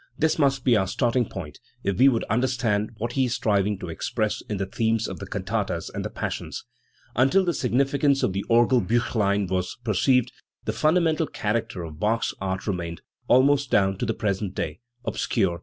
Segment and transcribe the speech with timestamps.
[0.17, 3.89] This must be our starting point if we would understand what he is striving to
[3.89, 6.65] express in the themes of the cantatas and the Passions.
[7.15, 10.31] Until the significance of the Orgelbuchlein was perceived,
[10.65, 15.09] the funda mental character of Bach's art remained, almost down to the present day 3
[15.09, 15.59] obscure and disputable.